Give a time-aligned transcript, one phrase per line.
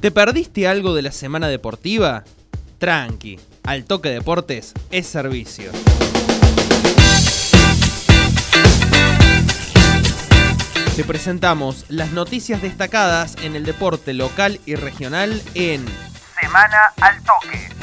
[0.00, 2.24] ¿Te perdiste algo de la semana deportiva?
[2.78, 5.70] Tranqui, al toque deportes es servicio.
[10.96, 15.84] Te presentamos las noticias destacadas en el deporte local y regional en
[16.40, 17.79] Semana al Toque.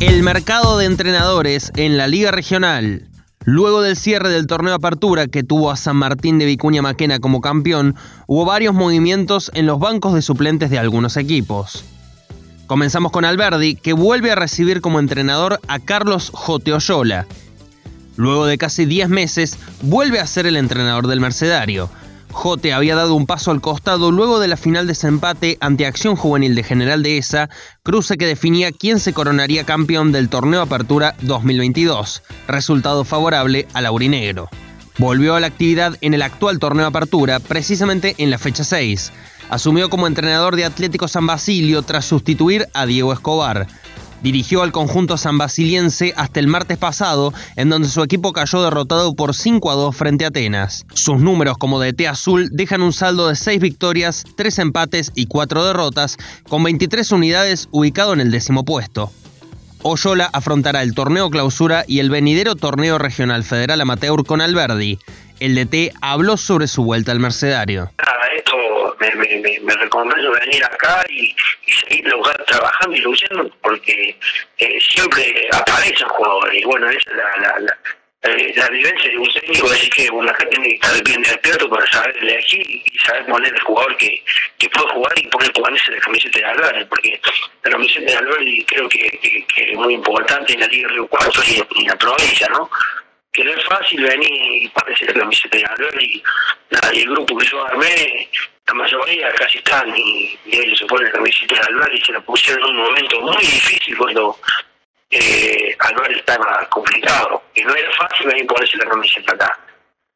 [0.00, 3.06] El mercado de entrenadores en la Liga Regional.
[3.44, 7.42] Luego del cierre del torneo Apertura que tuvo a San Martín de Vicuña Maquena como
[7.42, 7.94] campeón,
[8.26, 11.84] hubo varios movimientos en los bancos de suplentes de algunos equipos.
[12.66, 17.26] Comenzamos con Alberdi, que vuelve a recibir como entrenador a Carlos Joteoyola.
[18.16, 21.90] Luego de casi 10 meses, vuelve a ser el entrenador del Mercedario.
[22.32, 26.54] Jote había dado un paso al costado luego de la final desempate ante Acción Juvenil
[26.54, 27.48] de General de ESA,
[27.82, 34.48] cruce que definía quién se coronaría campeón del torneo Apertura 2022, resultado favorable al Aurinegro.
[34.98, 39.12] Volvió a la actividad en el actual torneo Apertura, precisamente en la fecha 6.
[39.48, 43.66] Asumió como entrenador de Atlético San Basilio tras sustituir a Diego Escobar.
[44.22, 49.14] Dirigió al conjunto san basiliense hasta el martes pasado, en donde su equipo cayó derrotado
[49.14, 50.84] por 5 a 2 frente a Atenas.
[50.92, 55.64] Sus números como DT azul dejan un saldo de 6 victorias, 3 empates y 4
[55.64, 56.18] derrotas,
[56.48, 59.10] con 23 unidades ubicado en el décimo puesto.
[59.82, 64.98] Oyola afrontará el torneo clausura y el venidero torneo regional federal amateur con Alberdi.
[65.38, 67.90] El DT habló sobre su vuelta al Mercedario
[69.00, 71.34] me, me, me, recomiendo venir acá y,
[71.88, 72.12] seguir
[72.46, 74.16] trabajando y luchando porque
[74.58, 77.78] eh, siempre aparecen jugadores y bueno, esa es la, la, la,
[78.22, 81.70] eh, la vivencia de un técnico, así que la gente tiene que estar bien despierto
[81.70, 84.22] para saber elegir y saber poner el jugador que,
[84.58, 87.18] que puede jugar y poner ponerse la camiseta de Alvarez, porque
[87.64, 91.40] la camiseta de Alvarez creo que, que, es muy importante en la Liga Río Cuarto
[91.46, 92.70] y, en la provincia, ¿no?
[93.32, 96.22] Que no es fácil venir y ponerse la camiseta de Alvarez y,
[96.92, 98.28] y el grupo que yo armé
[98.70, 102.20] la mayoría casi están y, ellos se ponen la camiseta de Alvar y se la
[102.20, 104.38] pusieron en un momento muy difícil cuando
[105.10, 107.42] eh, Alvar estaba complicado.
[107.54, 109.58] Y no era fácil ahí ponerse la camiseta acá.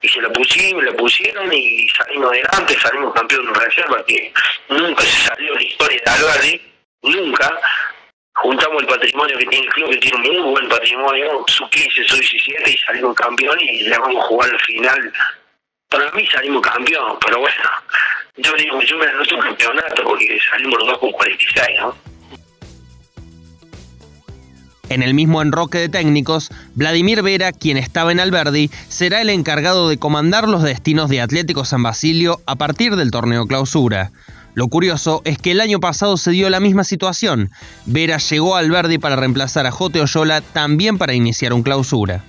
[0.01, 4.33] Y se la pusieron, la pusieron y salimos adelante, salimos campeón de reserva que
[4.69, 6.61] nunca se salió la historia de Alvar,
[7.03, 7.61] nunca
[8.45, 12.05] juntamos el patrimonio que tiene el club, que tiene un muy buen patrimonio, su 15,
[12.05, 15.13] su 17 y salimos campeón y le vamos a jugar al final.
[15.89, 17.71] Para mí salimos campeón, pero bueno,
[18.37, 21.95] yo digo, yo me anoto un campeonato porque salimos los dos con 46, ¿no?
[24.91, 29.89] En el mismo enroque de técnicos, Vladimir Vera, quien estaba en Alberdi, será el encargado
[29.89, 34.13] de comandar los destinos de Atlético San Basilio a partir del torneo clausura.
[34.55, 37.51] Lo curioso es que el año pasado se dio la misma situación.
[37.87, 42.23] Vera llegó a Alberdi para reemplazar a Jote Oyola también para iniciar un clausura.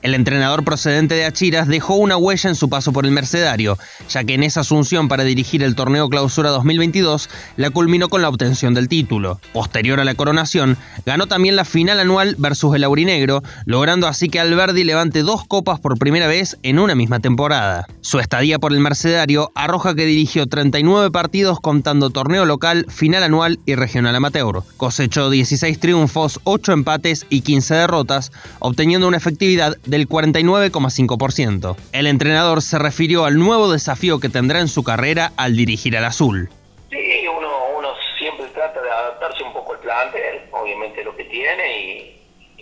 [0.00, 3.76] El entrenador procedente de Achiras dejó una huella en su paso por el Mercedario,
[4.08, 8.28] ya que en esa asunción para dirigir el torneo Clausura 2022 la culminó con la
[8.28, 9.40] obtención del título.
[9.52, 14.38] Posterior a la coronación, ganó también la final anual versus el Aurinegro, logrando así que
[14.38, 17.88] Alberdi levante dos copas por primera vez en una misma temporada.
[18.00, 23.58] Su estadía por el Mercedario arroja que dirigió 39 partidos contando torneo local, final anual
[23.66, 24.62] y regional amateur.
[24.76, 28.30] Cosechó 16 triunfos, 8 empates y 15 derrotas,
[28.60, 31.76] obteniendo una efectividad del 49,5%.
[31.92, 36.04] El entrenador se refirió al nuevo desafío que tendrá en su carrera al dirigir al
[36.04, 36.50] azul.
[36.90, 37.88] Sí, uno, uno
[38.18, 42.14] siempre trata de adaptarse un poco al plantel, obviamente lo que tiene, y,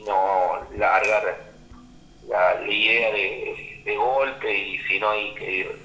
[0.07, 1.37] no largar
[2.29, 5.77] la, idea de, golpe, y si no hay que,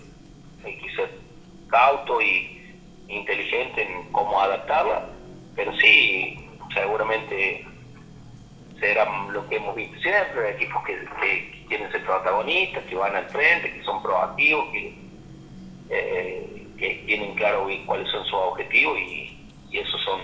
[0.63, 1.09] hay que ser
[1.69, 2.61] cauto y
[3.07, 5.07] inteligente en cómo adaptarla,
[5.55, 6.37] pero sí,
[6.73, 7.65] seguramente
[8.81, 13.71] será lo que hemos visto siempre, equipos que, quieren ser protagonistas, que van al frente,
[13.71, 14.93] que son proactivos, que,
[15.89, 19.37] eh, que tienen claro cuáles son sus objetivos y,
[19.71, 20.19] esos son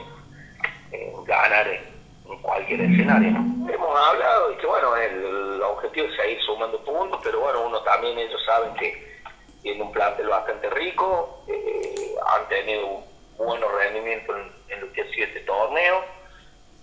[0.91, 1.97] eh, ganar en,
[2.41, 3.29] cualquier escenario.
[3.29, 8.17] Hemos hablado de que bueno, el, objetivo es seguir sumando puntos, pero bueno, uno también
[8.17, 9.21] ellos saben que
[9.61, 11.95] tiene un plantel bastante rico, eh,
[12.35, 13.03] han tenido
[13.37, 16.03] buenos rendimientos en, en lo que ha sido este torneo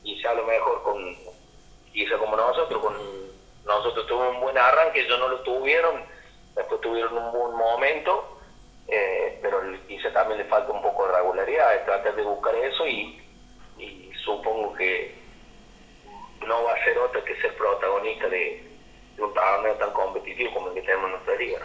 [0.05, 1.34] y ya a lo mejor con
[1.95, 2.95] quizá como nosotros, con
[3.65, 6.03] nosotros tuvimos un buen arranque, ellos no lo tuvieron,
[6.55, 8.41] después tuvieron un buen momento,
[8.89, 13.21] eh, pero quizá también le falta un poco de regularidad, tratar de buscar eso y,
[14.25, 15.15] supongo que
[16.47, 18.65] no va a ser otro que ser protagonista de,
[19.19, 21.59] un torneo tan competitivo como el que tenemos en nuestra liga.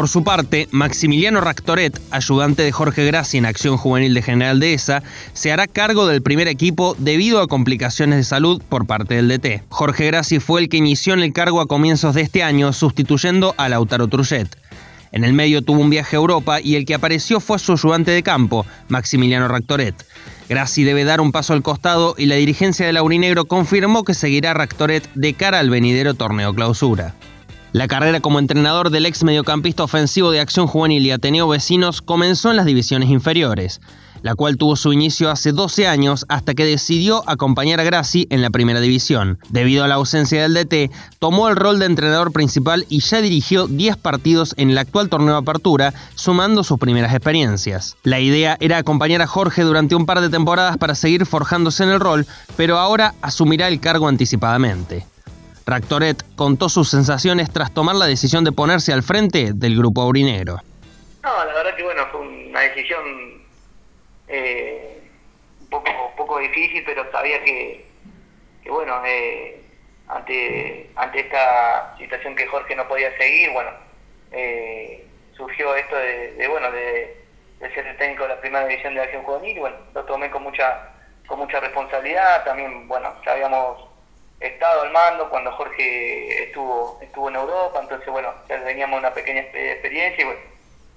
[0.00, 5.02] Por su parte, Maximiliano Ractoret, ayudante de Jorge Graci en Acción Juvenil de General Dehesa,
[5.34, 9.64] se hará cargo del primer equipo debido a complicaciones de salud por parte del DT.
[9.68, 13.54] Jorge Graci fue el que inició en el cargo a comienzos de este año, sustituyendo
[13.58, 14.48] a Lautaro Trujet.
[15.12, 18.10] En el medio tuvo un viaje a Europa y el que apareció fue su ayudante
[18.10, 20.02] de campo, Maximiliano Ractoret.
[20.48, 24.54] Graci debe dar un paso al costado y la dirigencia del Aurinegro confirmó que seguirá
[24.54, 27.14] Ractoret de cara al venidero torneo clausura.
[27.72, 32.50] La carrera como entrenador del ex mediocampista ofensivo de Acción Juvenil y Ateneo Vecinos comenzó
[32.50, 33.80] en las divisiones inferiores,
[34.22, 38.42] la cual tuvo su inicio hace 12 años hasta que decidió acompañar a Grassi en
[38.42, 39.38] la primera división.
[39.50, 40.90] Debido a la ausencia del DT,
[41.20, 45.36] tomó el rol de entrenador principal y ya dirigió 10 partidos en el actual torneo
[45.36, 47.96] apertura, sumando sus primeras experiencias.
[48.02, 51.90] La idea era acompañar a Jorge durante un par de temporadas para seguir forjándose en
[51.90, 52.26] el rol,
[52.56, 55.06] pero ahora asumirá el cargo anticipadamente.
[55.70, 60.56] Ractoret contó sus sensaciones tras tomar la decisión de ponerse al frente del grupo aurinegro.
[61.22, 63.40] No, la verdad que bueno, fue una decisión
[64.26, 65.00] eh,
[65.60, 67.86] un poco, poco difícil, pero sabía que,
[68.68, 69.62] bueno, eh,
[70.08, 73.70] ante, ante esta situación que Jorge no podía seguir, bueno,
[74.32, 75.06] eh,
[75.36, 77.16] surgió esto de, bueno, de,
[77.74, 80.42] ser el técnico de la primera división de Acción Juvenil, y bueno, lo tomé con
[80.42, 80.90] mucha,
[81.28, 83.89] con mucha responsabilidad, también, bueno, ya habíamos
[84.40, 89.40] estado al mando cuando Jorge estuvo estuvo en Europa, entonces bueno, ya teníamos una pequeña
[89.40, 90.40] experiencia y bueno,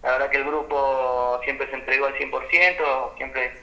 [0.02, 3.54] la verdad que el grupo siempre se entregó al 100%, siempre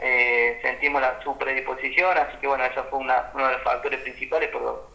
[0.00, 4.48] eh, sentimos la, su predisposición, así que bueno, eso fue uno de los factores principales
[4.50, 4.90] por, lo,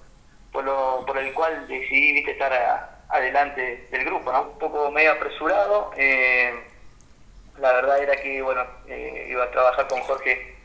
[0.52, 4.44] por, lo, por el cual decidí ¿viste, estar adelante del grupo, ¿no?
[4.44, 6.54] Un poco medio apresurado, eh,
[7.60, 10.56] la verdad era que bueno, eh, iba a trabajar con Jorge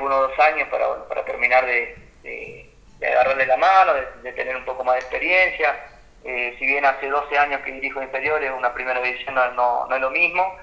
[0.00, 1.96] uno o dos años para, para terminar de
[3.04, 5.76] agarrarle la mano, de, tener un poco más de experiencia.
[6.24, 10.00] Eh, si bien hace 12 años que dirijo inferiores, una primera división no, no, es
[10.00, 10.56] lo mismo,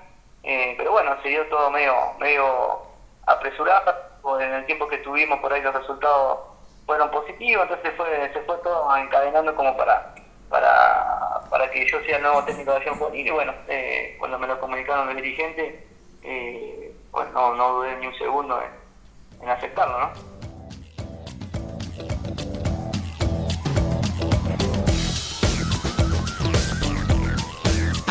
[0.44, 2.82] eh, pero bueno, se dio todo medio, medio
[3.28, 3.94] apresurado,
[4.42, 6.40] en el tiempo que tuvimos por ahí los resultados
[6.86, 10.14] fueron positivos, entonces fue, se fue todo encadenando como para,
[10.50, 14.38] para, para que yo sea el nuevo técnico de acción juvenil y bueno, eh, cuando
[14.40, 15.76] me lo comunicaron los dirigentes,
[17.12, 20.33] pues no, no dudé ni un segundo en, en aceptarlo, ¿no?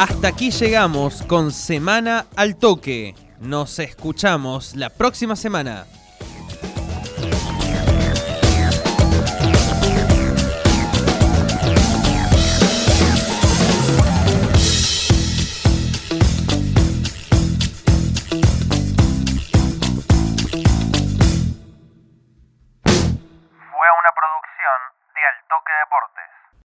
[0.03, 3.15] Hasta aquí llegamos con Semana al Toque.
[3.41, 5.87] Nos escuchamos la próxima semana.